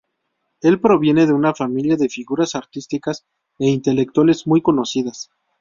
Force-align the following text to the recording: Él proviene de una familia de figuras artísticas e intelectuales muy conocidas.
Él 0.61 0.79
proviene 0.79 1.27
de 1.27 1.33
una 1.33 1.53
familia 1.53 1.95
de 1.95 2.09
figuras 2.09 2.55
artísticas 2.55 3.23
e 3.59 3.67
intelectuales 3.69 4.47
muy 4.47 4.59
conocidas. 4.63 5.29